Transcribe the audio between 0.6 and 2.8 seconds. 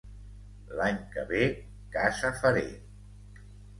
L'any que ve, casa faré.